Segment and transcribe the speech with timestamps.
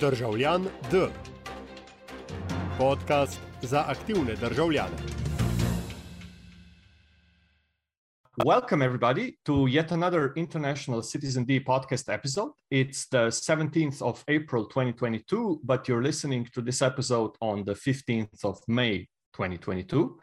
[0.00, 1.08] Državljan D.
[2.78, 4.96] Podcast za aktivne državljane.
[8.46, 12.52] Welcome, everybody, to yet another International Citizen D podcast episode.
[12.70, 18.44] It's the 17th of April 2022, but you're listening to this episode on the 15th
[18.44, 20.18] of May 2022.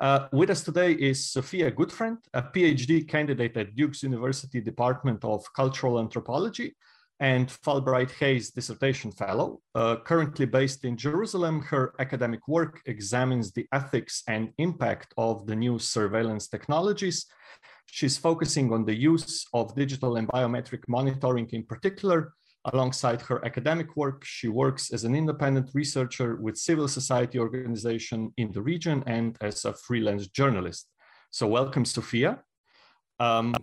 [0.00, 5.44] Uh, with us today is Sophia Goodfriend, a PhD candidate at Duke's University Department of
[5.56, 6.74] Cultural Anthropology
[7.20, 9.60] and Fulbright Hays Dissertation Fellow.
[9.74, 15.56] Uh, currently based in Jerusalem, her academic work examines the ethics and impact of the
[15.56, 17.26] new surveillance technologies.
[17.86, 22.34] She's focusing on the use of digital and biometric monitoring in particular.
[22.72, 28.50] Alongside her academic work, she works as an independent researcher with civil society organization in
[28.52, 30.88] the region and as a freelance journalist.
[31.30, 32.40] So welcome, Sophia.
[33.20, 33.54] Um,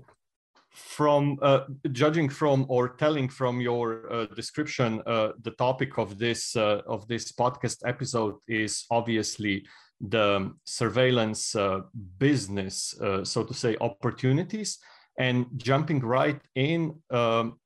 [0.72, 1.62] from uh,
[1.92, 7.08] judging from or telling from your uh, description uh, the topic of this uh, of
[7.08, 9.66] this podcast episode is obviously
[10.00, 11.82] the surveillance uh,
[12.18, 14.80] business uh, so to say opportunities
[15.20, 17.60] and jumping right in um,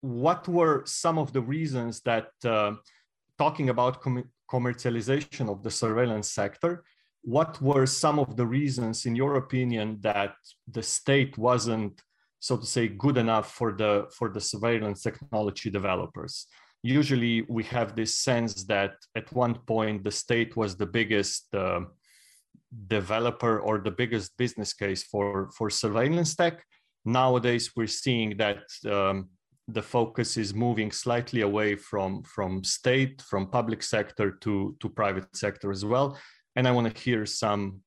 [0.00, 2.26] what were some of the reasons that
[3.38, 6.84] talking about com- commercialization of the surveillance sector
[7.22, 10.34] what were some of the reasons in your opinion that
[10.70, 12.02] the state wasn't
[12.40, 16.46] so to say good enough for the for the surveillance technology developers?
[16.82, 21.82] Usually we have this sense that at one point the state was the biggest uh,
[22.88, 26.64] developer or the biggest business case for for surveillance tech.
[27.04, 29.28] Nowadays we're seeing that um,
[29.68, 35.36] the focus is moving slightly away from from state from public sector to to private
[35.36, 36.18] sector as well
[36.56, 37.82] and I want to hear some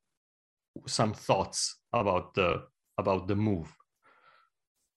[0.88, 2.64] some thoughts about the
[2.98, 3.72] about the move.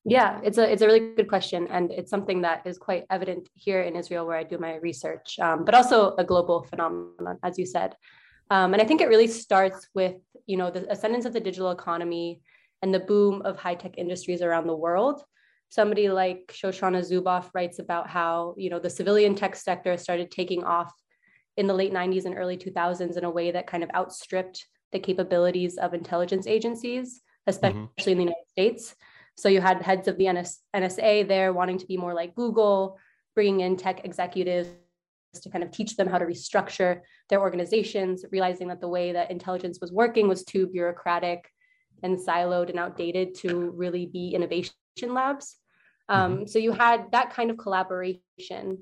[0.04, 3.48] Yeah, it's a it's a really good question, and it's something that is quite evident
[3.54, 7.58] here in Israel, where I do my research, um, but also a global phenomenon, as
[7.58, 7.94] you said.
[8.50, 10.16] Um, and I think it really starts with
[10.46, 12.40] you know the ascendance of the digital economy
[12.82, 15.22] and the boom of high tech industries around the world.
[15.68, 20.64] Somebody like Shoshana Zuboff writes about how you know the civilian tech sector started taking
[20.64, 20.90] off
[21.58, 24.98] in the late 90s and early 2000s in a way that kind of outstripped the
[25.00, 28.10] capabilities of intelligence agencies, especially mm-hmm.
[28.10, 28.94] in the United States.
[29.36, 32.96] So you had heads of the NS- NSA there wanting to be more like Google,
[33.34, 34.68] bringing in tech executives
[35.34, 39.30] to kind of teach them how to restructure their organizations, realizing that the way that
[39.30, 41.50] intelligence was working was too bureaucratic
[42.04, 44.72] and siloed and outdated to really be innovation
[45.08, 45.56] labs.
[46.08, 46.46] Um, mm-hmm.
[46.46, 48.78] So you had that kind of collaboration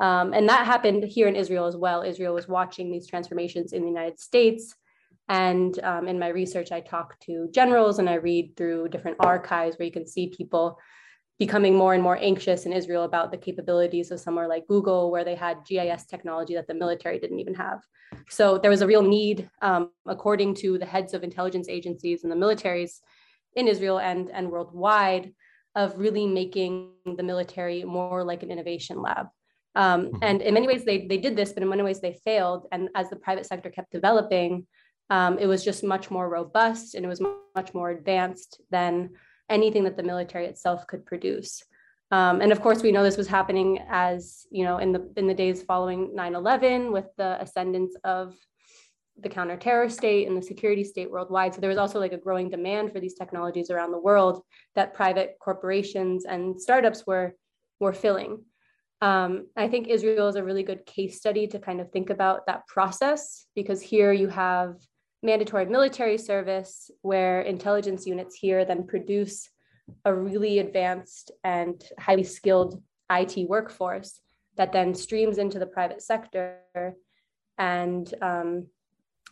[0.00, 2.02] um, and that happened here in Israel as well.
[2.02, 4.74] Israel was watching these transformations in the United States.
[5.28, 9.78] And um, in my research, I talk to generals and I read through different archives
[9.78, 10.78] where you can see people
[11.38, 15.24] becoming more and more anxious in Israel about the capabilities of somewhere like Google, where
[15.24, 17.80] they had GIS technology that the military didn't even have.
[18.28, 22.32] So there was a real need, um, according to the heads of intelligence agencies and
[22.32, 23.00] the militaries
[23.54, 25.32] in Israel and, and worldwide,
[25.74, 29.28] of really making the military more like an innovation lab.
[29.74, 30.16] Um, mm-hmm.
[30.22, 32.66] And in many ways, they, they did this, but in many ways, they failed.
[32.72, 34.66] And as the private sector kept developing,
[35.10, 37.22] um, it was just much more robust and it was
[37.54, 39.10] much more advanced than
[39.48, 41.64] anything that the military itself could produce.
[42.12, 45.26] Um, and of course, we know this was happening as you know in the in
[45.28, 48.34] the days following 9/11 with the ascendance of
[49.22, 51.54] the counterterror state and the security state worldwide.
[51.54, 54.42] So there was also like a growing demand for these technologies around the world
[54.74, 57.34] that private corporations and startups were
[57.78, 58.44] were filling.
[59.02, 62.46] Um, I think Israel is a really good case study to kind of think about
[62.46, 64.76] that process because here you have
[65.22, 69.48] mandatory military service where intelligence units here then produce
[70.04, 74.20] a really advanced and highly skilled IT workforce
[74.56, 76.58] that then streams into the private sector.
[77.58, 78.66] And um,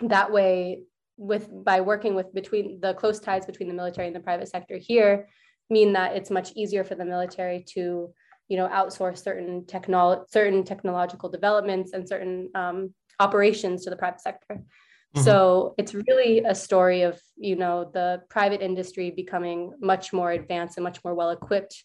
[0.00, 0.82] that way,
[1.16, 4.76] with by working with between the close ties between the military and the private sector
[4.76, 5.28] here,
[5.68, 8.12] mean that it's much easier for the military to
[8.48, 14.20] you know outsource certain technol certain technological developments and certain um, operations to the private
[14.20, 15.22] sector mm-hmm.
[15.22, 20.76] so it's really a story of you know the private industry becoming much more advanced
[20.76, 21.84] and much more well equipped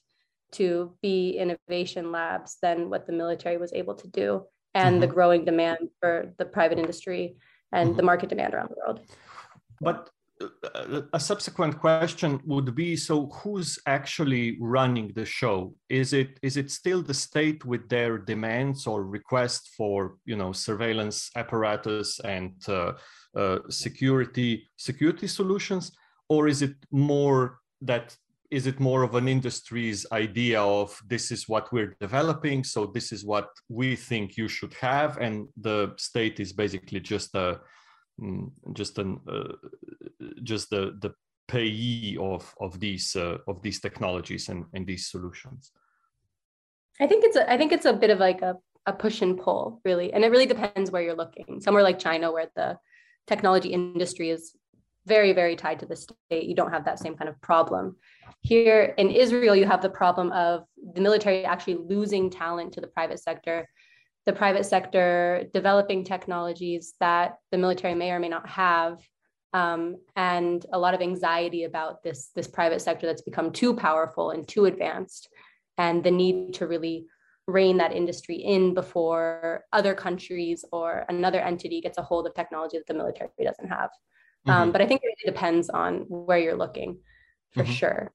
[0.52, 4.44] to be innovation labs than what the military was able to do
[4.74, 5.02] and mm-hmm.
[5.02, 7.36] the growing demand for the private industry
[7.72, 7.98] and mm-hmm.
[7.98, 9.00] the market demand around the world
[9.82, 10.10] but
[11.14, 15.74] a subsequent question would be so who's actually running the show?
[15.90, 20.52] Is it is it still the state with their demands or requests for you know
[20.52, 22.94] surveillance apparatus and uh,
[23.36, 25.92] uh, security security solutions?
[26.30, 28.16] Or is it more that
[28.54, 33.12] is it more of an industry's idea of this is what we're developing so this
[33.12, 37.60] is what we think you should have and the state is basically just a
[38.22, 39.54] mm, just an uh,
[40.44, 41.14] just the the
[41.48, 45.72] payee of of these uh, of these technologies and, and these solutions
[47.02, 49.38] i think it's a i think it's a bit of like a, a push and
[49.38, 52.78] pull really and it really depends where you're looking somewhere like china where the
[53.28, 54.56] technology industry is
[55.06, 56.46] very, very tied to the state.
[56.46, 57.98] You don't have that same kind of problem.
[58.42, 60.64] Here in Israel, you have the problem of
[60.94, 63.68] the military actually losing talent to the private sector,
[64.26, 69.00] the private sector developing technologies that the military may or may not have.
[69.54, 74.32] Um, and a lot of anxiety about this, this private sector that's become too powerful
[74.32, 75.30] and too advanced,
[75.78, 77.06] and the need to really
[77.46, 82.78] rein that industry in before other countries or another entity gets a hold of technology
[82.78, 83.90] that the military doesn't have.
[84.46, 84.62] Um, mm-hmm.
[84.62, 86.98] Um, but I think it really depends on where you're looking
[87.52, 87.72] for mm-hmm.
[87.74, 88.14] sure.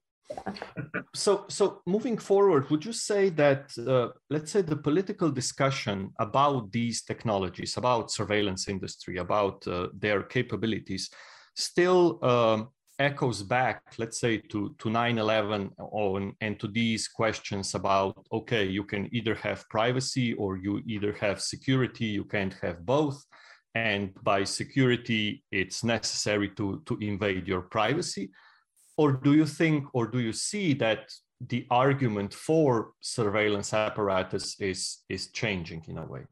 [1.15, 6.71] So, so moving forward, would you say that, uh, let's say, the political discussion about
[6.71, 11.11] these technologies, about surveillance industry, about uh, their capabilities,
[11.57, 18.27] still um, echoes back, let's say, to to 9/11 on, and to these questions about,
[18.31, 22.07] okay, you can either have privacy or you either have security.
[22.07, 23.25] You can't have both
[23.75, 28.31] and by security it's necessary to, to invade your privacy?
[28.99, 31.11] Or do you think, or do you see that
[31.41, 36.23] the argument for surveillance apparatus is, is changing in a way?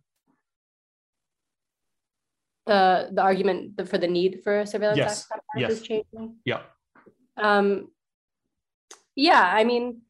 [2.66, 5.26] The, the argument for the need for surveillance yes.
[5.32, 5.70] apparatus yes.
[5.70, 6.36] is changing?
[6.44, 6.62] Yeah.
[7.36, 7.88] Um,
[9.14, 10.02] yeah, I mean,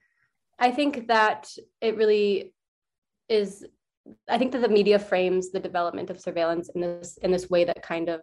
[0.59, 1.49] I think that
[1.83, 2.55] it really
[3.29, 3.67] is
[4.29, 7.65] I think that the media frames the development of surveillance in this in this way
[7.65, 8.21] that kind of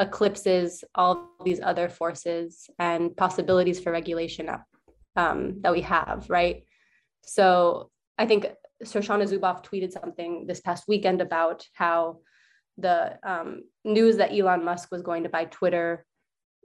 [0.00, 4.48] eclipses all these other forces and possibilities for regulation
[5.16, 6.64] um, that we have, right?
[7.22, 8.46] So I think
[8.84, 12.20] Shoshana Zuboff tweeted something this past weekend about how
[12.78, 16.06] the um, news that Elon Musk was going to buy Twitter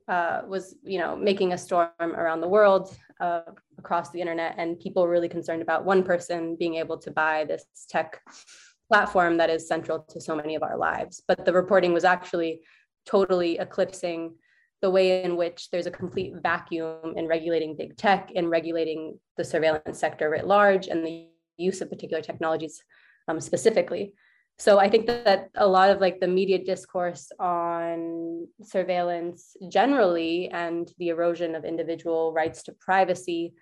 [0.07, 3.41] uh, was, you know, making a storm around the world uh,
[3.77, 7.43] across the internet, and people were really concerned about one person being able to buy
[7.43, 8.21] this tech
[8.87, 11.23] platform that is central to so many of our lives.
[11.27, 12.61] But the reporting was actually
[13.05, 14.35] totally eclipsing
[14.81, 19.43] the way in which there's a complete vacuum in regulating big tech and regulating the
[19.43, 22.83] surveillance sector writ large and the use of particular technologies
[23.27, 24.13] um, specifically.
[24.57, 30.89] So i think that a lot of like the media discourse on surveillance generally and
[30.97, 33.53] the erosion of individual rights to privacy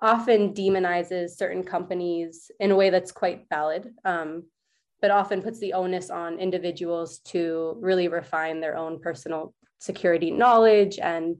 [0.00, 3.90] often demonizes certain companies in a way that's quite valid.
[4.04, 4.44] Um,
[5.00, 10.98] but often puts the onus on individuals to really refine their own personal security knowledge
[10.98, 11.36] and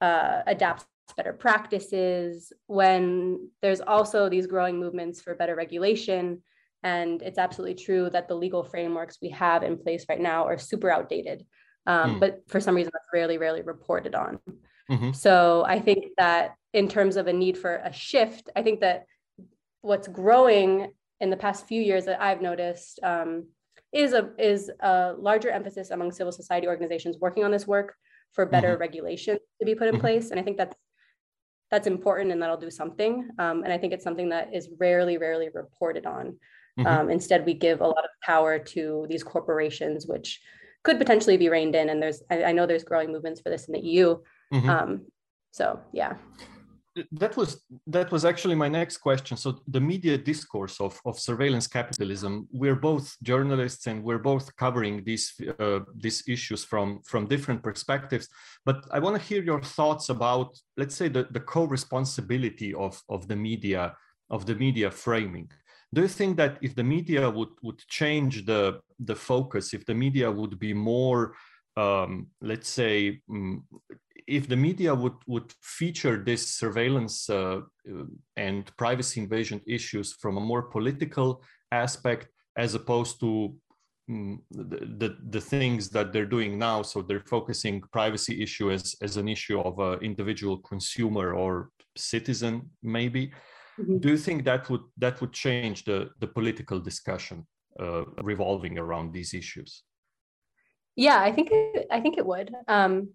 [0.00, 6.42] uh, adapt better practices when there's also these growing movements for better regulation
[6.82, 10.56] and it's absolutely true that the legal frameworks we have in place right now are
[10.56, 11.44] super outdated.
[11.86, 12.20] Um, mm.
[12.20, 14.38] But for some reason, that's rarely, rarely reported on.
[14.88, 15.10] Mm-hmm.
[15.12, 19.06] So I think that in terms of a need for a shift, I think that
[19.80, 23.46] what's growing in the past few years that I've noticed um,
[23.92, 27.94] is a is a larger emphasis among civil society organizations working on this work
[28.32, 28.80] for better mm-hmm.
[28.80, 30.02] regulation to be put in mm-hmm.
[30.02, 30.30] place.
[30.30, 30.76] And I think that's
[31.70, 33.28] that's important and that'll do something.
[33.38, 36.38] Um, and I think it's something that is rarely, rarely reported on.
[36.78, 36.86] Mm-hmm.
[36.86, 40.40] Um, instead, we give a lot of power to these corporations, which
[40.84, 41.88] could potentially be reined in.
[41.88, 44.18] And there's, I, I know there's growing movements for this in the EU.
[44.52, 44.70] Mm-hmm.
[44.70, 45.06] Um,
[45.50, 46.14] so, yeah.
[47.12, 49.36] That was that was actually my next question.
[49.36, 52.48] So the media discourse of, of surveillance capitalism.
[52.52, 58.28] We're both journalists and we're both covering these uh, these issues from from different perspectives.
[58.64, 63.28] But I want to hear your thoughts about, let's say, the, the co-responsibility of of
[63.28, 63.94] the media
[64.30, 65.50] of the media framing
[65.94, 69.94] do you think that if the media would would change the the focus if the
[69.94, 71.34] media would be more
[71.76, 73.64] um, let's say um,
[74.26, 78.04] if the media would would feature this surveillance uh, uh,
[78.36, 81.42] and privacy invasion issues from a more political
[81.72, 83.54] aspect as opposed to
[84.08, 89.16] um, the, the, things that they're doing now so they're focusing privacy issue as as
[89.16, 93.32] an issue of an individual consumer or citizen maybe
[93.80, 93.98] Mm-hmm.
[93.98, 97.46] Do you think that would that would change the the political discussion
[97.78, 99.82] uh, revolving around these issues?
[100.96, 102.54] Yeah, I think it, I think it would.
[102.68, 103.10] Um,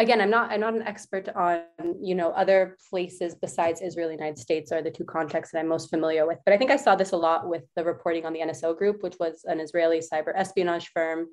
[0.00, 1.62] again, I'm not I'm not an expert on
[2.00, 5.68] you know other places besides Israel, and United States are the two contexts that I'm
[5.68, 6.38] most familiar with.
[6.44, 9.02] But I think I saw this a lot with the reporting on the NSO Group,
[9.02, 11.28] which was an Israeli cyber espionage firm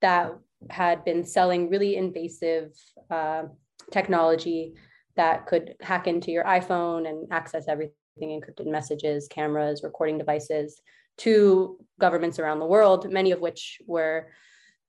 [0.00, 0.32] that
[0.70, 2.72] had been selling really invasive
[3.10, 3.44] uh,
[3.90, 4.74] technology
[5.16, 10.80] that could hack into your iPhone and access everything encrypted messages, cameras, recording devices
[11.16, 14.28] to governments around the world, many of which were,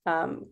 [0.05, 0.47] um,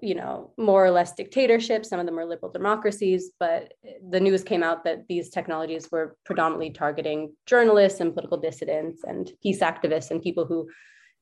[0.00, 1.88] you know, more or less dictatorships.
[1.88, 3.72] Some of them were liberal democracies, but
[4.10, 9.30] the news came out that these technologies were predominantly targeting journalists and political dissidents and
[9.42, 10.68] peace activists and people who,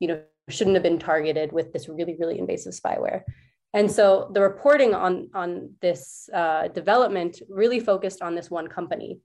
[0.00, 3.22] you know, shouldn't have been targeted with this really, really invasive spyware.
[3.74, 9.20] And so the reporting on, on this uh, development really focused on this one company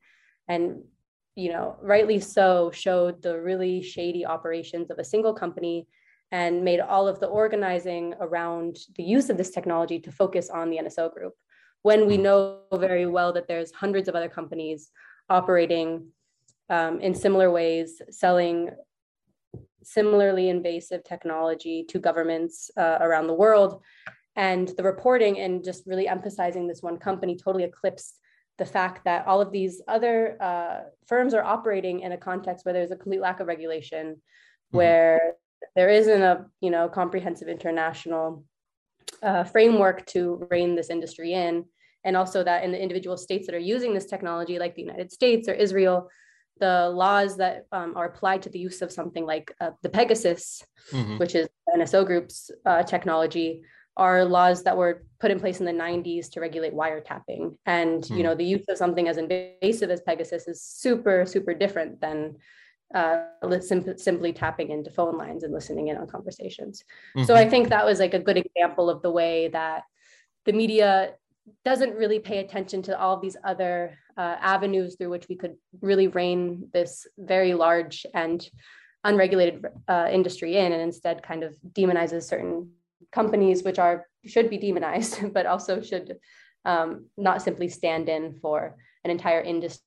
[0.48, 0.84] and,
[1.36, 5.88] you know, rightly so showed the really shady operations of a single company
[6.32, 10.70] and made all of the organizing around the use of this technology to focus on
[10.70, 11.34] the NSO group.
[11.82, 14.92] When we know very well that there's hundreds of other companies
[15.30, 16.08] operating
[16.70, 18.70] um, in similar ways, selling
[19.82, 23.82] similarly invasive technology to governments uh, around the world
[24.36, 28.20] and the reporting and just really emphasizing this one company totally eclipsed
[28.60, 32.74] the fact that all of these other uh, firms are operating in a context where
[32.74, 34.78] there's a complete lack of regulation, mm-hmm.
[34.78, 35.34] where
[35.76, 38.44] there isn't a you know comprehensive international
[39.24, 41.66] uh, framework to rein this industry in,
[42.04, 45.12] and also that in the individual states that are using this technology, like the United
[45.12, 46.10] States or Israel,
[46.60, 50.64] the laws that um, are applied to the use of something like uh, the Pegasus,
[50.92, 51.18] mm-hmm.
[51.18, 53.64] which is NSO Group's uh, technology,
[54.00, 58.18] are laws that were put in place in the 90s to regulate wiretapping and mm.
[58.18, 62.36] you know the use of something as invasive as pegasus is super super different than
[62.96, 63.26] uh,
[63.60, 66.84] sim- simply tapping into phone lines and listening in on conversations
[67.16, 67.26] mm-hmm.
[67.26, 69.84] so i think that was like a good example of the way that
[70.46, 71.14] the media
[71.66, 76.08] doesn't really pay attention to all these other uh, avenues through which we could really
[76.08, 78.50] rein this very large and
[79.04, 82.70] unregulated uh, industry in and instead kind of demonizes certain
[83.12, 86.18] companies which are should be demonized, but also should
[86.66, 89.86] um, not simply stand in for an entire industry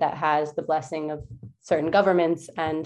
[0.00, 1.18] that has the blessing of
[1.60, 2.84] certain governments and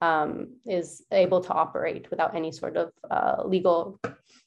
[0.00, 0.30] um,
[0.66, 4.00] is able to operate without any sort of uh, legal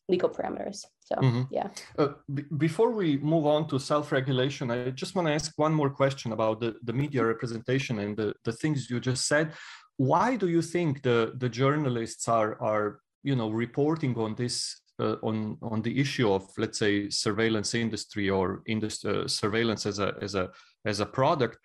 [0.10, 0.86] legal parameters.
[1.00, 1.44] So mm-hmm.
[1.52, 1.70] yeah.
[1.98, 5.90] Uh, b- before we move on to self-regulation, I just want to ask one more
[5.90, 9.54] question about the, the media representation and the, the things you just said.
[9.98, 15.16] Why do you think the, the journalists are are you know reporting on this uh,
[15.24, 20.16] on on the issue of let's say surveillance industry or industry, uh, surveillance as a
[20.22, 20.50] as a
[20.86, 21.58] as a product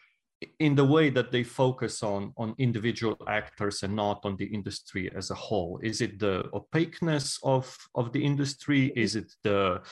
[0.60, 5.10] in the way that they focus on on individual actors and not on the industry
[5.14, 5.80] as a whole.
[5.82, 8.92] Is it the opaqueness of of the industry?
[8.94, 9.82] Is it the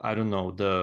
[0.00, 0.74] i don't know the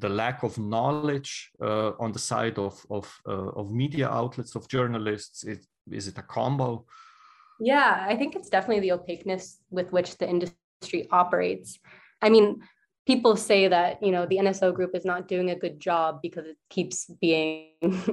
[0.00, 4.68] the lack of knowledge uh, on the side of of uh, of media outlets of
[4.68, 5.44] journalists?
[5.44, 6.84] Is, is it a combo?
[7.60, 11.78] Yeah, I think it's definitely the opaqueness with which the industry operates.
[12.22, 12.62] I mean,
[13.08, 16.44] people say that you know the NSO group is not doing a good job because
[16.44, 17.70] it keeps being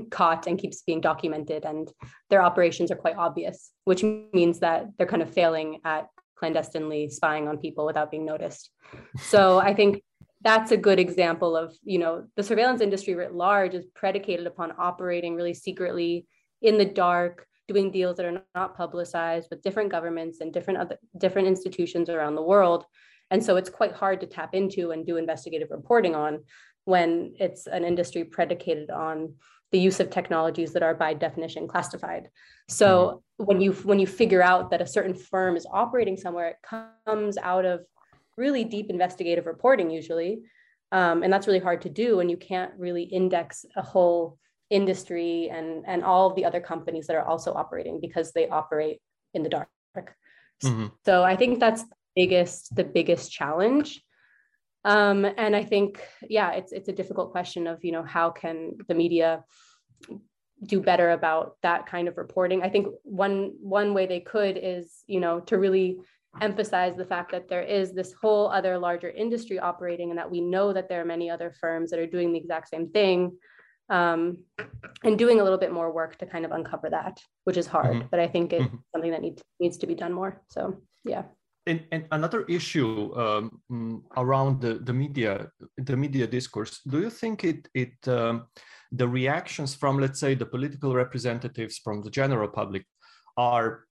[0.10, 1.92] caught and keeps being documented, and
[2.30, 6.08] their operations are quite obvious, which means that they're kind of failing at
[6.40, 8.72] clandestinely spying on people without being noticed.
[9.18, 10.02] So I think
[10.42, 14.72] that's a good example of you know the surveillance industry writ large is predicated upon
[14.80, 16.26] operating really secretly
[16.62, 20.98] in the dark doing deals that are not publicized with different governments and different other
[21.18, 22.86] different institutions around the world
[23.32, 26.44] and so it's quite hard to tap into and do investigative reporting on
[26.86, 29.34] when it's an industry predicated on
[29.72, 32.30] the use of technologies that are by definition classified
[32.70, 32.88] so
[33.40, 33.46] mm-hmm.
[33.46, 36.58] when you when you figure out that a certain firm is operating somewhere it
[37.06, 37.82] comes out of
[38.38, 40.40] really deep investigative reporting usually
[40.92, 44.38] um, and that's really hard to do and you can't really index a whole
[44.70, 49.00] industry and and all the other companies that are also operating because they operate
[49.34, 49.68] in the dark
[50.64, 50.88] mm-hmm.
[51.06, 51.84] so i think that's
[52.16, 54.02] biggest the biggest challenge
[54.84, 58.72] um, and i think yeah it's it's a difficult question of you know how can
[58.88, 59.44] the media
[60.66, 65.04] do better about that kind of reporting i think one one way they could is
[65.08, 65.98] you know to really
[66.42, 70.42] emphasize the fact that there is this whole other larger industry operating and that we
[70.42, 73.32] know that there are many other firms that are doing the exact same thing
[73.90, 74.40] um,
[75.04, 77.96] and doing a little bit more work to kind of uncover that, which is hard,
[77.96, 78.08] mm-hmm.
[78.10, 78.78] but I think it's mm-hmm.
[78.92, 80.42] something that needs needs to be done more.
[80.50, 81.24] So yeah.
[81.68, 86.82] And, and another issue um, mm, around the, the media, the media discourse.
[86.88, 88.46] Do you think it it um,
[88.92, 92.86] the reactions from let's say the political representatives from the general public
[93.36, 93.86] are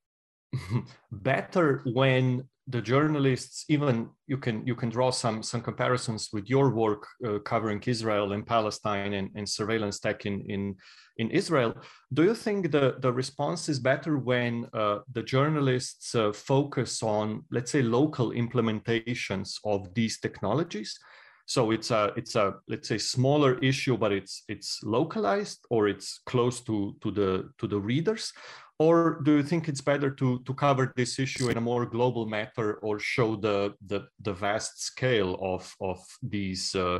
[1.12, 6.70] better when the journalists even you can you can draw some some comparisons with your
[6.70, 10.74] work uh, covering israel and palestine and, and surveillance tech in in
[11.18, 11.74] in israel
[12.14, 17.44] do you think the the response is better when uh, the journalists uh, focus on
[17.50, 20.98] let's say local implementations of these technologies
[21.46, 26.20] So it's a it's a let's say smaller issue, but it's it's localized or it's
[26.24, 28.32] close to to the to the readers.
[28.78, 32.26] Or do you think it's better to to cover this issue in a more global
[32.26, 36.98] matter or show the the, the vast scale of of these uh,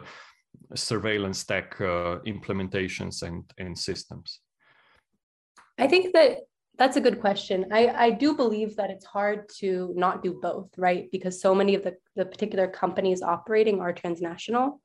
[0.75, 4.40] surveillance tech uh, implementations and and systems?
[5.78, 6.38] I think that
[6.76, 7.66] that's a good question.
[7.73, 11.09] I, I do believe that it's hard to not do both, right?
[11.12, 14.81] Because so many of the, the particular companies operating are transnational.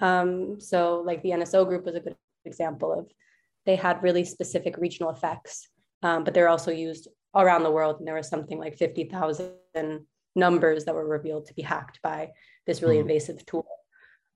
[0.00, 3.10] Um, so, like the NSO group was a good example of
[3.66, 5.68] they had really specific regional effects,
[6.02, 7.96] um, but they're also used around the world.
[7.98, 9.52] And there was something like 50,000
[10.34, 12.30] numbers that were revealed to be hacked by
[12.66, 13.08] this really mm-hmm.
[13.08, 13.66] invasive tool.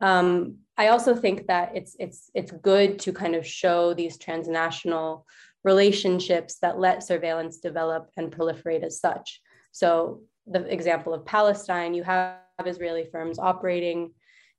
[0.00, 5.26] Um, I also think that it's it's it's good to kind of show these transnational
[5.64, 9.40] relationships that let surveillance develop and proliferate as such.
[9.71, 14.12] So, the example of Palestine, you have Israeli firms operating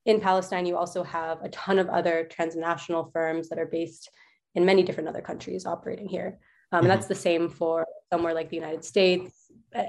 [0.06, 0.66] in Palestine.
[0.66, 4.10] You also have a ton of other transnational firms that are based
[4.56, 6.40] in many different other countries operating here.
[6.74, 6.92] Um, mm-hmm.
[6.92, 9.32] And that's the same for somewhere like the United States,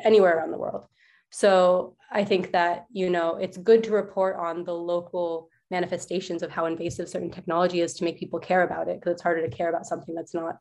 [0.04, 0.86] anywhere around the world.
[1.30, 6.50] So I think that, you know, it's good to report on the local manifestations of
[6.50, 9.56] how invasive certain technology is to make people care about it because it's harder to
[9.56, 10.58] care about something that's not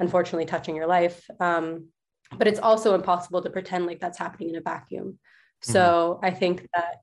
[0.00, 1.28] unfortunately touching your life.
[1.40, 1.88] Um,
[2.38, 5.18] but it's also impossible to pretend like that's happening in a vacuum.
[5.60, 6.24] So mm-hmm.
[6.24, 6.96] I think that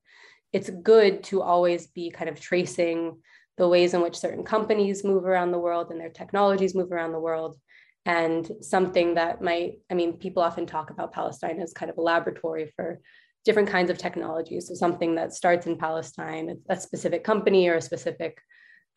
[0.51, 3.19] it's good to always be kind of tracing
[3.57, 7.11] the ways in which certain companies move around the world and their technologies move around
[7.11, 7.57] the world.
[8.05, 12.01] And something that might, I mean, people often talk about Palestine as kind of a
[12.01, 12.99] laboratory for
[13.45, 14.67] different kinds of technologies.
[14.67, 18.39] So something that starts in Palestine, a specific company or a specific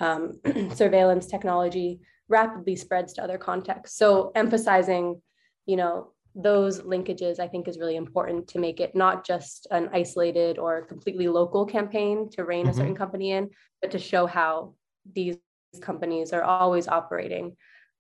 [0.01, 0.41] um,
[0.75, 3.97] surveillance technology rapidly spreads to other contexts.
[3.97, 5.21] So emphasizing,
[5.67, 9.89] you know, those linkages I think is really important to make it not just an
[9.93, 12.71] isolated or completely local campaign to rein mm-hmm.
[12.71, 14.75] a certain company in, but to show how
[15.15, 15.39] these
[15.81, 17.57] companies are always operating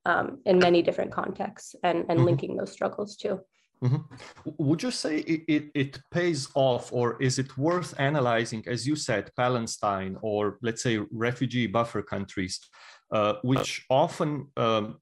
[0.06, 2.26] um, in many different contexts and, and mm-hmm.
[2.26, 3.40] linking those struggles too.
[3.84, 4.50] Mm-hmm.
[4.58, 8.96] Would you say it, it, it, pays off, or is it worth analyzing, as you
[8.96, 12.58] said, Palestine or let's say refugee buffer countries,
[13.12, 14.98] uh, which often um,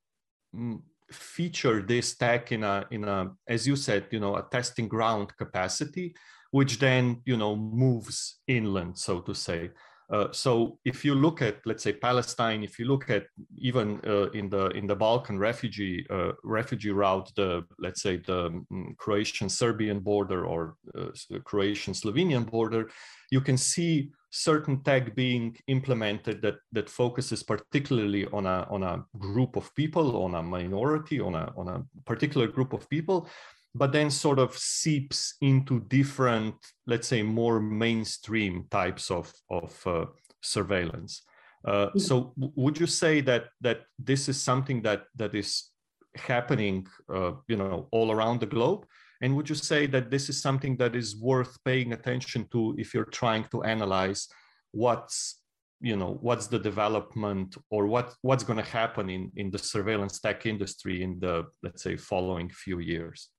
[1.13, 5.37] feature this tech in a in a as you said, you know, a testing ground
[5.37, 6.13] capacity,
[6.51, 9.71] which then you know moves inland, so to say.
[10.11, 14.31] Uh, so if you look at, let's say, Palestine, if you look at even uh,
[14.31, 19.49] in the in the Balkan refugee uh, refugee route, the let's say the um, Croatian
[19.49, 21.09] Serbian border or uh,
[21.45, 22.91] Croatian Slovenian border,
[23.31, 29.05] you can see certain tech being implemented that that focuses particularly on a on a
[29.19, 33.29] group of people, on a minority, on a on a particular group of people,
[33.75, 36.55] but then sort of seeps into different,
[36.87, 40.07] let's say, more mainstream types of, of uh,
[40.43, 41.23] surveillance.
[41.67, 41.99] Uh, mm-hmm.
[41.99, 45.71] So, would you say that that this is something that that is
[46.15, 48.87] happening, uh, you know, all around the globe?
[49.23, 52.93] And would you say that this is something that is worth paying attention to if
[52.93, 54.29] you're trying to analyze
[54.73, 55.41] what's
[55.81, 60.21] you know what's the development or what what's going to happen in in the surveillance
[60.21, 63.31] tech industry in the let's say following few years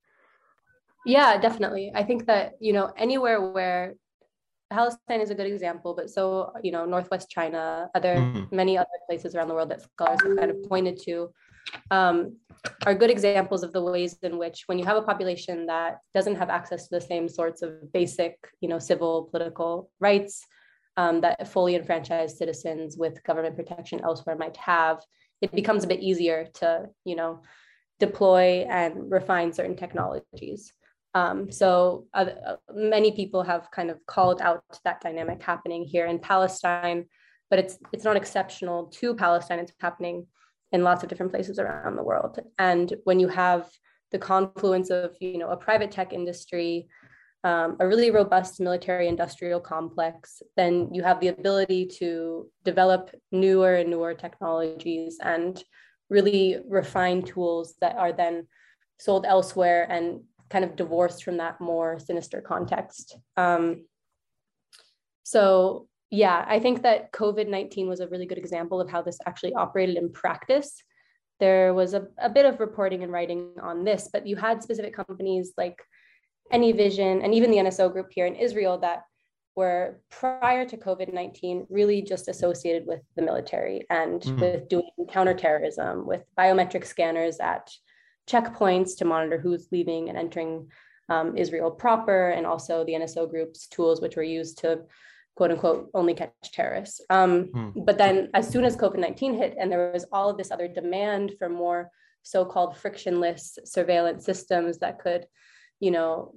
[1.05, 1.91] yeah, definitely.
[1.93, 3.95] I think that, you know, anywhere where
[4.71, 8.55] Palestine is a good example, but so, you know, Northwest China, other mm-hmm.
[8.55, 11.31] many other places around the world that scholars have kind of pointed to
[11.91, 12.37] um,
[12.85, 16.35] are good examples of the ways in which when you have a population that doesn't
[16.35, 20.45] have access to the same sorts of basic, you know, civil political rights
[20.97, 24.99] um, that fully enfranchised citizens with government protection elsewhere might have,
[25.41, 27.41] it becomes a bit easier to, you know,
[27.99, 30.73] deploy and refine certain technologies.
[31.15, 32.25] Um, so uh,
[32.73, 37.05] many people have kind of called out that dynamic happening here in Palestine,
[37.49, 39.59] but it's it's not exceptional to Palestine.
[39.59, 40.27] It's happening
[40.73, 42.39] in lots of different places around the world.
[42.59, 43.69] And when you have
[44.11, 46.89] the confluence of you know a private tech industry,
[47.45, 53.75] um, a really robust military industrial complex, then you have the ability to develop newer
[53.75, 55.63] and newer technologies and
[56.09, 58.47] really refine tools that are then
[58.99, 63.17] sold elsewhere and kind of divorced from that more sinister context.
[63.37, 63.85] Um,
[65.23, 69.53] so yeah, I think that COVID-19 was a really good example of how this actually
[69.53, 70.81] operated in practice.
[71.39, 74.93] There was a, a bit of reporting and writing on this, but you had specific
[74.93, 75.81] companies like
[76.53, 79.01] AnyVision and even the NSO group here in Israel that
[79.55, 84.39] were prior to COVID 19 really just associated with the military and mm-hmm.
[84.39, 87.71] with doing counterterrorism, with biometric scanners at
[88.27, 90.69] checkpoints to monitor who's leaving and entering
[91.09, 94.81] um, Israel proper, and also the NSO group's tools, which were used to
[95.35, 97.01] quote unquote only catch terrorists.
[97.09, 97.85] Um, mm.
[97.85, 100.67] But then, as soon as COVID 19 hit, and there was all of this other
[100.67, 101.91] demand for more
[102.23, 105.27] so called frictionless surveillance systems that could,
[105.79, 106.33] you know,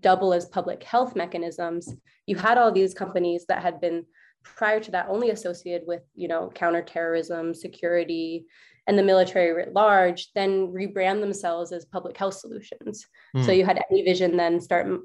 [0.00, 1.92] double as public health mechanisms,
[2.26, 4.04] you had all these companies that had been
[4.44, 8.46] prior to that only associated with, you know, counterterrorism, security,
[8.86, 13.06] and the military writ large then rebrand themselves as public health solutions.
[13.36, 13.44] Mm.
[13.44, 15.00] So you had AnyVision then start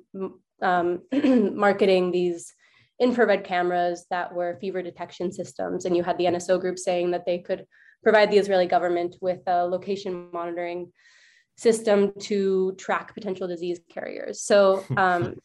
[0.61, 1.01] um,
[1.55, 2.53] marketing these
[2.99, 5.85] infrared cameras that were fever detection systems.
[5.85, 7.65] And you had the NSO group saying that they could
[8.03, 10.91] provide the Israeli government with a location monitoring
[11.55, 14.41] system to track potential disease carriers.
[14.41, 15.35] So um,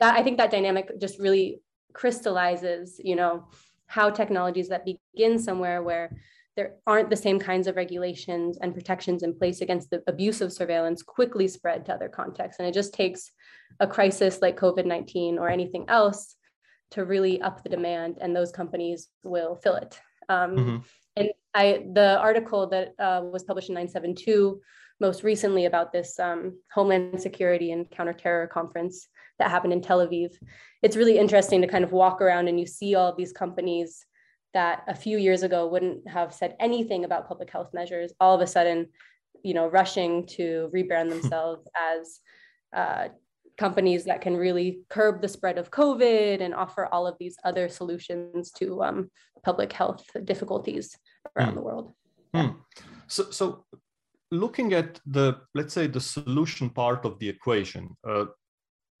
[0.00, 1.60] that I think that dynamic just really
[1.92, 3.48] crystallizes, you know,
[3.86, 6.10] how technologies that begin somewhere where
[6.56, 10.52] there aren't the same kinds of regulations and protections in place against the abuse of
[10.52, 12.60] surveillance quickly spread to other contexts.
[12.60, 13.32] And it just takes
[13.80, 16.36] a crisis like COVID 19 or anything else
[16.92, 19.98] to really up the demand, and those companies will fill it.
[20.28, 20.76] Um, mm-hmm.
[21.16, 24.60] And I, the article that uh, was published in 972
[25.00, 30.30] most recently about this um, Homeland Security and Counterterror Conference that happened in Tel Aviv,
[30.82, 34.06] it's really interesting to kind of walk around and you see all of these companies
[34.54, 38.40] that a few years ago wouldn't have said anything about public health measures all of
[38.40, 38.86] a sudden
[39.42, 42.20] you know rushing to rebrand themselves as
[42.74, 43.08] uh,
[43.56, 47.68] companies that can really curb the spread of covid and offer all of these other
[47.68, 49.10] solutions to um,
[49.42, 50.96] public health difficulties
[51.36, 51.56] around mm.
[51.56, 51.92] the world
[52.34, 52.56] mm.
[53.06, 53.64] so so
[54.30, 58.24] looking at the let's say the solution part of the equation uh,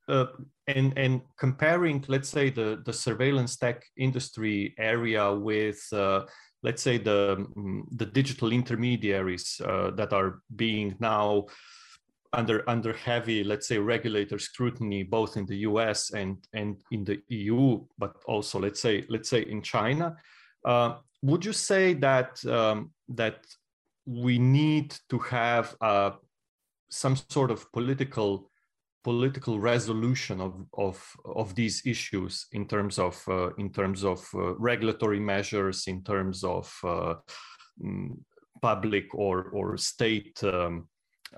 [0.08, 0.26] uh,
[0.66, 6.22] and and comparing let's say the the surveillance tech industry area with uh,
[6.62, 11.44] let's say the mm, the digital intermediaries uh, that are being now
[12.32, 17.20] under under heavy let's say regulator scrutiny both in the US and and in the
[17.28, 20.16] EU but also let's say let's say in China.
[20.64, 23.46] Uh, would you say that um, that
[24.06, 26.10] we need to have uh,
[26.90, 28.50] some sort of political
[29.04, 34.54] political resolution of, of, of these issues in terms of, uh, in terms of uh,
[34.56, 37.14] regulatory measures, in terms of uh,
[37.80, 38.16] mm,
[38.62, 40.88] public or, or state um,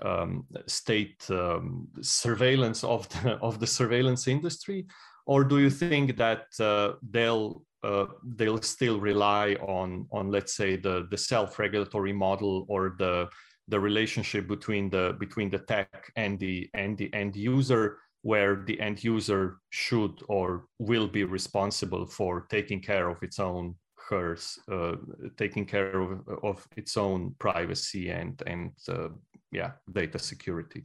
[0.03, 4.85] um, state um, surveillance of the, of the surveillance industry,
[5.25, 10.75] or do you think that uh, they'll uh, they'll still rely on on let's say
[10.75, 13.27] the the self-regulatory model or the
[13.67, 18.79] the relationship between the between the tech and the and the end user where the
[18.79, 23.75] end user should or will be responsible for taking care of its own
[24.09, 24.95] hers uh,
[25.37, 29.09] taking care of, of its own privacy and and uh,
[29.51, 30.83] yeah data security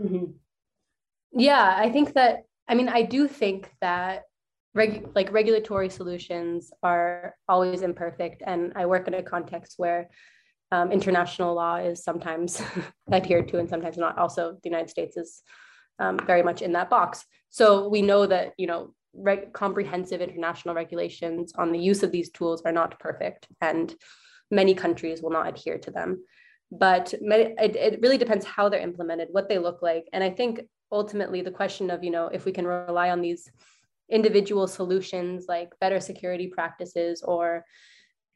[0.00, 0.26] mm-hmm.
[1.32, 4.24] yeah i think that i mean i do think that
[4.74, 10.08] reg- like regulatory solutions are always imperfect and i work in a context where
[10.70, 12.60] um, international law is sometimes
[13.12, 14.18] adhered to and sometimes not.
[14.18, 15.42] Also, the United States is
[15.98, 17.24] um, very much in that box.
[17.50, 22.30] So we know that you know reg- comprehensive international regulations on the use of these
[22.30, 23.94] tools are not perfect, and
[24.50, 26.24] many countries will not adhere to them.
[26.70, 30.60] But it, it really depends how they're implemented, what they look like, and I think
[30.92, 33.50] ultimately the question of you know if we can rely on these
[34.10, 37.64] individual solutions like better security practices or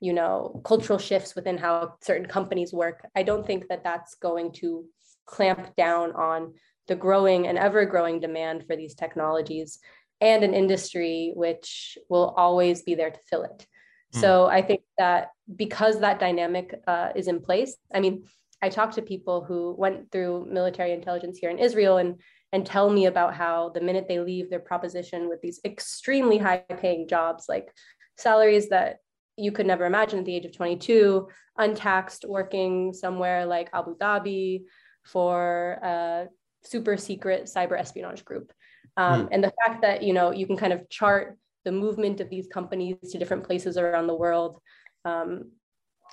[0.02, 4.52] you know cultural shifts within how certain companies work i don't think that that's going
[4.52, 4.84] to
[5.26, 6.52] clamp down on
[6.88, 9.78] the growing and ever growing demand for these technologies
[10.20, 13.66] and an industry which will always be there to fill it
[14.14, 14.20] mm.
[14.20, 18.24] so i think that because that dynamic uh, is in place i mean
[18.60, 22.20] i talked to people who went through military intelligence here in israel and
[22.54, 26.58] and tell me about how the minute they leave their proposition with these extremely high
[26.58, 27.72] paying jobs like
[28.18, 28.96] salaries that
[29.36, 34.64] you could never imagine at the age of 22, untaxed, working somewhere like Abu Dhabi
[35.04, 36.26] for a
[36.62, 38.52] super secret cyber espionage group.
[38.96, 39.28] Um, mm.
[39.32, 42.46] And the fact that you know you can kind of chart the movement of these
[42.48, 44.60] companies to different places around the world,
[45.04, 45.52] um,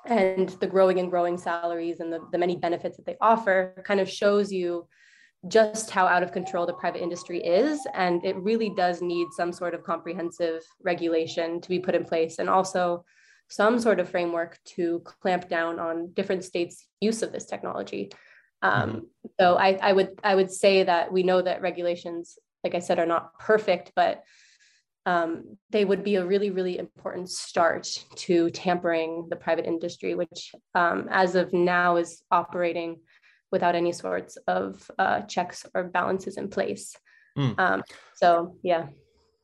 [0.06, 4.00] and the growing and growing salaries and the, the many benefits that they offer, kind
[4.00, 4.88] of shows you
[5.48, 7.88] just how out of control the private industry is.
[7.94, 12.40] And it really does need some sort of comprehensive regulation to be put in place
[12.40, 13.06] and also
[13.48, 18.12] some sort of framework to clamp down on different states' use of this technology.
[18.62, 19.00] Um, mm-hmm.
[19.40, 23.00] So I, I would I would say that we know that regulations, like I said,
[23.00, 24.24] are not perfect, but
[25.06, 30.52] um, they would be a really, really important start to tampering the private industry, which
[30.76, 33.00] um, as of now is operating
[33.52, 36.96] without any sorts of uh, checks or balances in place.
[37.38, 37.60] Mm.
[37.60, 37.84] Um,
[38.16, 38.88] so yeah.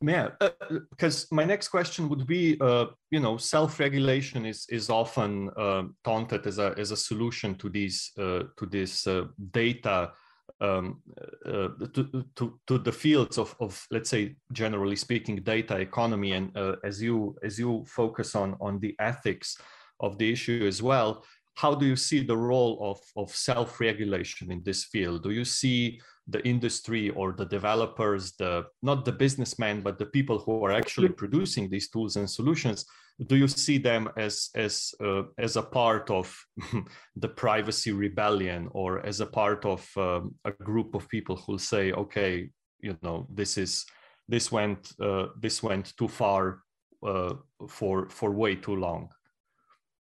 [0.01, 0.49] Yeah, uh,
[0.89, 6.45] because my next question would be, uh, you know, self-regulation is is often uh, taunted
[6.45, 10.11] as a as a solution to these uh, to this uh, data
[10.59, 11.01] um,
[11.45, 16.55] uh, to, to to the fields of of let's say generally speaking data economy and
[16.83, 19.57] as you as you focus on on the ethics
[20.01, 21.23] of the issue as well.
[21.55, 25.23] How do you see the role of of self-regulation in this field?
[25.23, 30.39] Do you see the industry or the developers the not the businessmen but the people
[30.39, 32.85] who are actually producing these tools and solutions
[33.27, 36.35] do you see them as as uh, as a part of
[37.15, 41.91] the privacy rebellion or as a part of um, a group of people who say
[41.91, 43.85] okay you know this is
[44.27, 46.61] this went uh, this went too far
[47.05, 47.33] uh,
[47.69, 49.09] for for way too long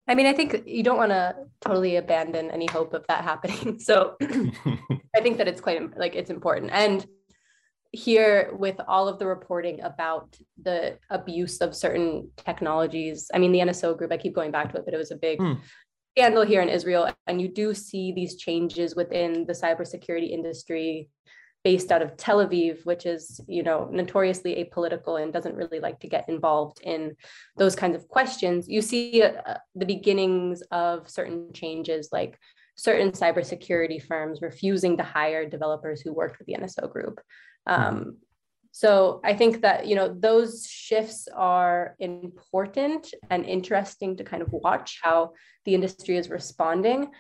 [0.07, 3.79] I mean, I think you don't want to totally abandon any hope of that happening.
[3.85, 6.71] So I think that it's quite like it's important.
[6.73, 7.07] And
[7.93, 13.61] here with all of the reporting about the abuse of certain technologies, I mean, the
[13.61, 15.59] NSO group, I keep going back to it, but it was a big mm.
[16.17, 17.09] scandal here in Israel.
[17.27, 21.09] And you do see these changes within the cybersecurity industry
[21.65, 25.99] based out of Tel Aviv, which is, you know, notoriously apolitical and doesn't really like
[26.01, 27.17] to get involved in
[27.57, 28.69] those kinds of questions.
[28.69, 32.39] You see uh, the beginnings of certain changes, like
[32.77, 37.21] certain cybersecurity firms refusing to hire developers who worked with the NSO group.
[37.67, 37.83] Mm-hmm.
[37.83, 38.17] Um,
[38.73, 44.49] so I think that you know those shifts are important and interesting to kind of
[44.51, 45.33] watch how
[45.65, 47.13] the industry is responding.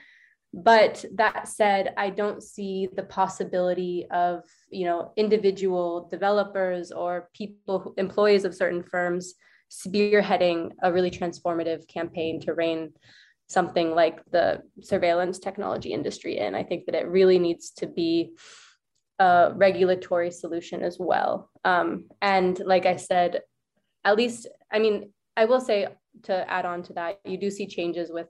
[0.56, 7.92] But that said, I don't see the possibility of, you know, individual developers or people,
[7.96, 9.34] employees of certain firms
[9.68, 12.92] spearheading a really transformative campaign to rein
[13.48, 16.54] something like the surveillance technology industry in.
[16.54, 18.30] I think that it really needs to be
[19.18, 21.50] a regulatory solution as well.
[21.64, 23.40] Um, and like I said,
[24.04, 25.88] at least, I mean, I will say
[26.24, 28.28] to add on to that, you do see changes with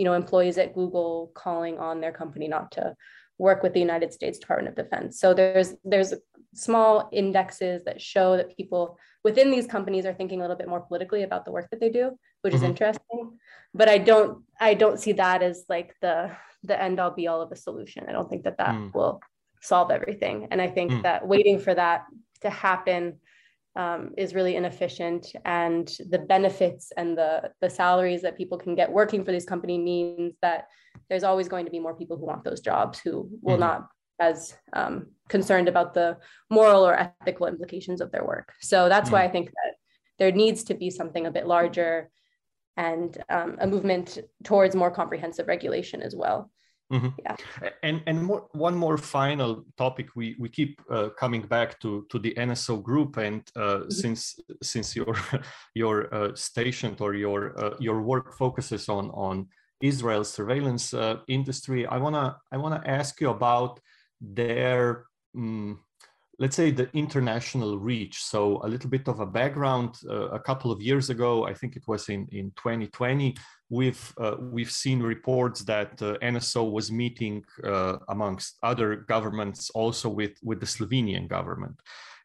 [0.00, 2.96] you know, employees at Google calling on their company not to
[3.36, 5.20] work with the United States Department of Defense.
[5.20, 6.14] So there's there's
[6.54, 10.80] small indexes that show that people within these companies are thinking a little bit more
[10.80, 12.64] politically about the work that they do, which mm-hmm.
[12.64, 13.38] is interesting.
[13.74, 16.30] But I don't I don't see that as like the
[16.62, 18.06] the end all be all of a solution.
[18.08, 18.94] I don't think that that mm.
[18.94, 19.20] will
[19.60, 20.48] solve everything.
[20.50, 21.02] And I think mm.
[21.02, 22.06] that waiting for that
[22.40, 23.18] to happen
[23.76, 28.90] um, is really inefficient and the benefits and the the salaries that people can get
[28.90, 30.66] working for this company means that
[31.08, 33.60] there's always going to be more people who want those jobs who will mm-hmm.
[33.60, 36.16] not as um, concerned about the
[36.50, 39.16] moral or ethical implications of their work so that's mm-hmm.
[39.16, 39.74] why i think that
[40.18, 42.10] there needs to be something a bit larger
[42.76, 46.50] and um, a movement towards more comprehensive regulation as well
[46.92, 47.08] Mm-hmm.
[47.22, 47.36] Yeah.
[47.82, 52.18] And and more, one more final topic we we keep uh, coming back to to
[52.18, 53.90] the NSO group and uh, mm-hmm.
[53.90, 55.14] since since your
[55.74, 59.46] your uh, station or your uh, your work focuses on on
[59.80, 63.80] Israel's surveillance uh, industry, I wanna I wanna ask you about
[64.20, 65.80] their um,
[66.40, 68.24] let's say the international reach.
[68.24, 69.96] So a little bit of a background.
[70.08, 73.36] Uh, a couple of years ago, I think it was in in 2020,
[73.68, 80.08] we've uh, we've seen reports that uh, NSO was meeting uh, amongst other governments also
[80.08, 81.76] with with the Slovenian government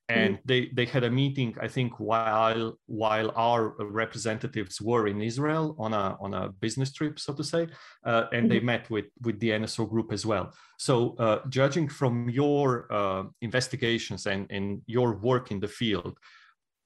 [0.09, 0.39] and mm.
[0.45, 5.93] they they had a meeting i think while while our representatives were in israel on
[5.93, 7.67] a on a business trip so to say
[8.05, 8.49] uh, and mm-hmm.
[8.49, 13.23] they met with with the nso group as well so uh, judging from your uh,
[13.41, 16.17] investigations and and your work in the field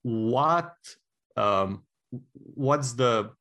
[0.04, 0.74] what
[1.36, 1.84] um,
[2.34, 3.32] what's the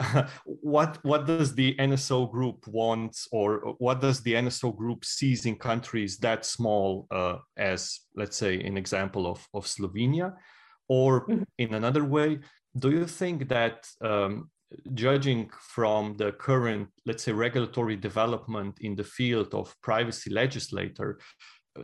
[0.44, 5.56] what what does the NSO group want, or what does the NSO group sees in
[5.56, 10.34] countries that small uh, as, let's say, an example of of Slovenia,
[10.88, 11.42] or mm-hmm.
[11.58, 12.38] in another way,
[12.78, 14.50] do you think that um,
[14.94, 21.18] judging from the current, let's say, regulatory development in the field of privacy legislator,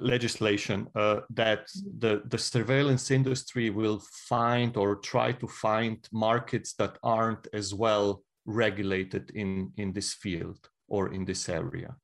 [0.00, 6.98] legislation uh, that the, the surveillance industry will find or try to find markets that
[7.02, 11.94] aren't as well regulated in, in this field or in this area?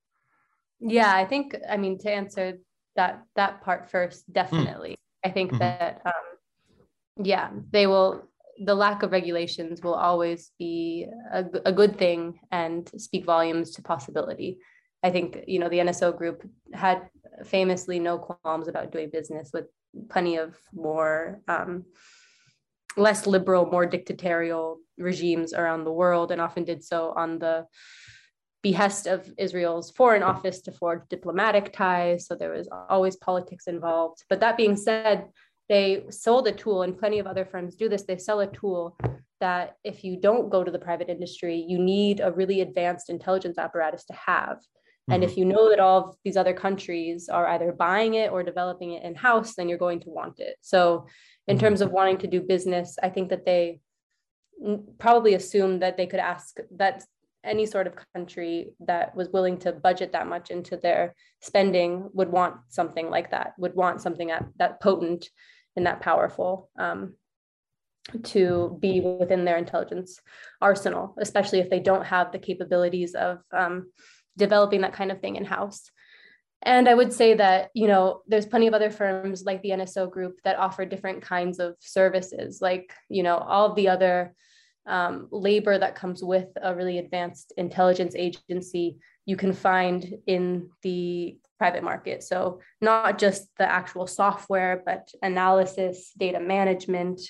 [0.80, 2.58] Yeah, I think, I mean, to answer
[2.96, 4.32] that, that part first, hmm.
[4.32, 4.90] definitely.
[4.90, 5.28] Mm.
[5.28, 5.58] I think mm-hmm.
[5.58, 8.22] that, um, yeah, they will,
[8.64, 13.82] the lack of regulations will always be a, a good thing and speak volumes to
[13.82, 14.58] possibility.
[15.02, 17.08] I think you know the NSO group had
[17.44, 19.66] famously no qualms about doing business with
[20.08, 21.84] plenty of more um,
[22.96, 27.66] less liberal, more dictatorial regimes around the world, and often did so on the
[28.62, 32.26] behest of Israel's foreign office to forge diplomatic ties.
[32.26, 34.24] So there was always politics involved.
[34.28, 35.28] But that being said,
[35.70, 38.02] they sold a tool, and plenty of other firms do this.
[38.02, 38.98] They sell a tool
[39.40, 43.56] that if you don't go to the private industry, you need a really advanced intelligence
[43.56, 44.58] apparatus to have.
[45.10, 45.38] And if mm-hmm.
[45.40, 49.02] you know that all of these other countries are either buying it or developing it
[49.02, 50.56] in house, then you're going to want it.
[50.60, 51.06] So,
[51.46, 51.66] in mm-hmm.
[51.66, 53.80] terms of wanting to do business, I think that they
[54.98, 57.02] probably assumed that they could ask that
[57.42, 62.30] any sort of country that was willing to budget that much into their spending would
[62.30, 65.28] want something like that, would want something at, that potent
[65.76, 67.14] and that powerful um,
[68.22, 70.20] to be within their intelligence
[70.60, 73.90] arsenal, especially if they don't have the capabilities of um,
[74.36, 75.90] developing that kind of thing in house.
[76.62, 80.10] And I would say that, you know, there's plenty of other firms like the NSO
[80.10, 84.34] group that offer different kinds of services, like, you know, all the other
[84.86, 91.38] um, labor that comes with a really advanced intelligence agency you can find in the
[91.58, 92.22] private market.
[92.22, 97.20] So, not just the actual software, but analysis, data management,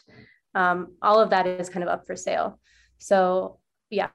[0.55, 2.59] um, all of that is kind of up for sale.
[2.99, 3.59] So,
[3.91, 4.09] yeah,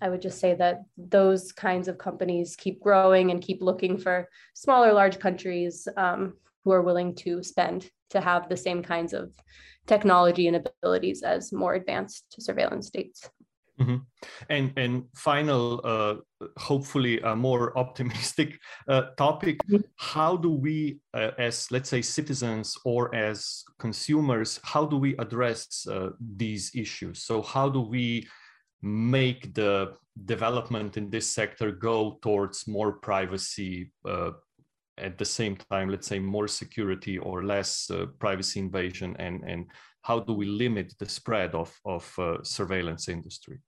[0.00, 4.28] I would just say that those kinds of companies keep growing and keep looking for
[4.54, 9.32] smaller, large countries um, who are willing to spend to have the same kinds of
[9.86, 13.28] technology and abilities as more advanced surveillance states.
[13.80, 13.96] Mm-hmm.
[14.50, 16.16] And and final, uh,
[16.58, 19.58] hopefully a more optimistic uh, topic.
[19.66, 19.82] Mm-hmm.
[19.96, 25.86] How do we, uh, as let's say citizens or as consumers, how do we address
[25.86, 27.24] uh, these issues?
[27.24, 28.28] So how do we
[28.82, 33.92] make the development in this sector go towards more privacy?
[34.04, 34.32] Uh,
[34.98, 39.66] at the same time, let's say more security or less uh, privacy invasion, and and
[40.02, 42.04] how do we limit the spread of of
[42.42, 43.58] surveillance industry?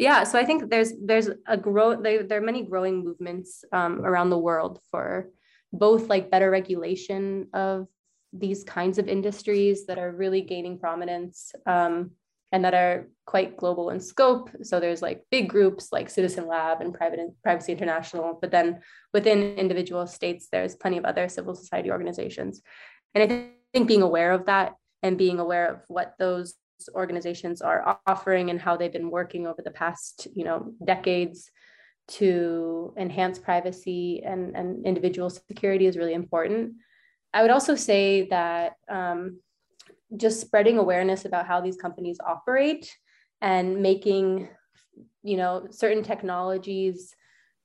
[0.00, 4.00] yeah so i think there's there's a grow there, there are many growing movements um,
[4.04, 5.28] around the world for
[5.72, 7.86] both like better regulation of
[8.32, 12.10] these kinds of industries that are really gaining prominence um,
[12.52, 14.50] and that are quite global in scope.
[14.62, 18.80] So there's like big groups like citizen lab and private privacy international but then
[19.12, 22.62] within individual states there's plenty of other civil society organizations.
[23.14, 23.26] And i
[23.72, 26.54] think being aware of that and being aware of what those
[26.94, 31.50] organizations are offering and how they've been working over the past you know decades
[32.10, 36.74] to enhance privacy and, and individual security is really important.
[37.32, 39.40] I would also say that um,
[40.16, 42.96] just spreading awareness about how these companies operate
[43.40, 44.48] and making
[45.22, 47.14] you know certain technologies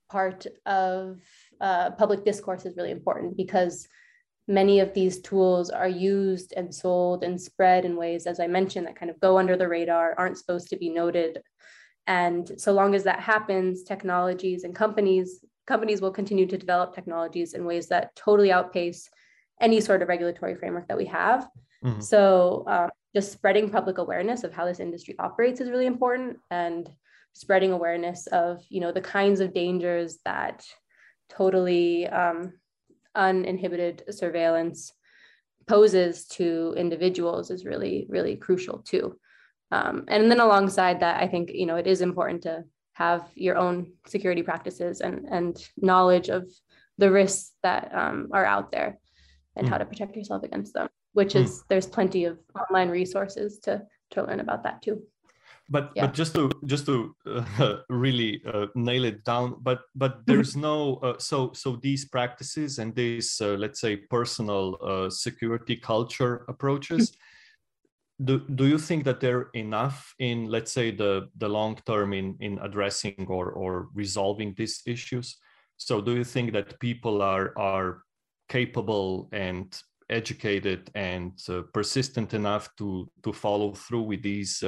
[0.08, 1.18] part of
[1.60, 3.88] uh, public discourse is really important because
[4.48, 8.86] many of these tools are used and sold and spread in ways, as I mentioned,
[8.86, 11.42] that kind of go under the radar, aren't supposed to be noted.
[12.06, 17.52] And so long as that happens, technologies and companies companies will continue to develop technologies
[17.52, 19.10] in ways that totally outpace
[19.60, 21.48] any sort of regulatory framework that we have.
[21.86, 22.00] Mm-hmm.
[22.00, 26.90] So um, just spreading public awareness of how this industry operates is really important, and
[27.36, 30.64] spreading awareness of you know the kinds of dangers that
[31.28, 32.54] totally um,
[33.14, 34.92] uninhibited surveillance
[35.66, 39.18] poses to individuals is really really crucial too
[39.70, 43.58] um, and then alongside that i think you know it is important to have your
[43.58, 46.48] own security practices and and knowledge of
[46.96, 48.98] the risks that um, are out there
[49.56, 49.70] and mm.
[49.70, 51.42] how to protect yourself against them which mm.
[51.42, 55.02] is there's plenty of online resources to to learn about that too
[55.68, 56.06] but yeah.
[56.06, 60.24] but just to just to uh, really uh, nail it down but but mm-hmm.
[60.26, 65.76] there's no uh, so so these practices and these uh, let's say personal uh, security
[65.76, 67.16] culture approaches
[68.24, 72.36] do, do you think that they're enough in let's say the the long term in
[72.40, 75.36] in addressing or or resolving these issues
[75.76, 78.02] so do you think that people are are
[78.48, 84.62] capable and educated and uh, persistent enough to to follow through with these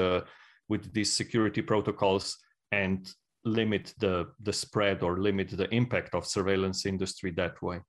[0.68, 2.37] with these security protocols
[2.72, 3.11] and
[3.44, 7.81] limit the the spread or limit the impact of surveillance industry that way?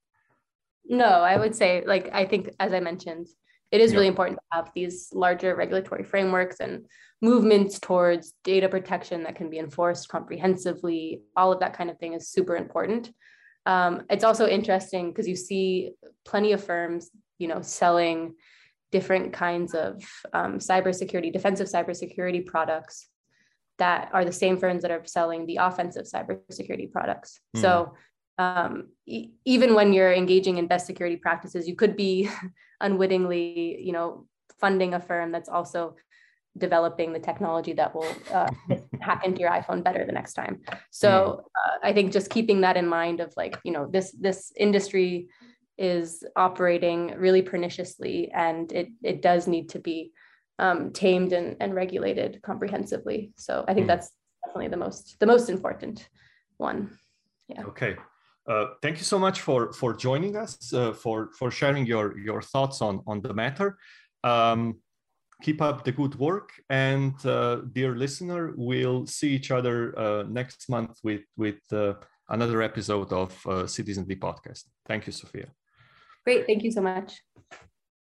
[0.85, 3.27] No i would say like i think as i mentioned
[3.71, 6.85] it is really important to have these larger regulatory frameworks and
[7.21, 11.21] movements towards data protection that can be enforced comprehensively.
[11.35, 13.12] All of that kind of thing is super important.
[13.65, 15.91] Um, it's also interesting because you see
[16.25, 18.35] plenty of firms you know selling
[18.92, 23.08] different kinds of um, cybersecurity, defensive cybersecurity products
[23.77, 27.40] that are the same firms that are selling the offensive cybersecurity products.
[27.56, 27.62] Mm.
[27.62, 27.94] So
[28.37, 32.29] um, e- even when you're engaging in best security practices, you could be
[32.81, 34.25] unwittingly, you know,
[34.60, 35.96] funding a firm that's also
[36.58, 38.50] developing the technology that will uh,
[39.02, 40.62] hack into your iPhone better the next time.
[40.90, 41.40] So hmm.
[41.40, 45.29] uh, I think just keeping that in mind of like, you know, this this industry
[45.80, 50.12] is operating really perniciously, and it it does need to be
[50.60, 53.32] um, tamed and, and regulated comprehensively.
[53.38, 53.90] So I think mm.
[53.90, 54.12] that's
[54.46, 56.08] definitely the most the most important
[56.58, 56.98] one.
[57.48, 57.63] Yeah.
[57.63, 57.96] Okay.
[58.48, 62.42] Uh, thank you so much for for joining us uh, for for sharing your your
[62.42, 63.77] thoughts on on the matter.
[64.23, 64.80] Um,
[65.42, 70.69] keep up the good work, and uh, dear listener, we'll see each other uh, next
[70.69, 71.94] month with with uh,
[72.27, 73.32] another episode of
[73.69, 74.63] Citizen D podcast.
[74.86, 75.50] Thank you, Sophia.
[76.30, 76.46] Great.
[76.46, 77.23] Thank you so much.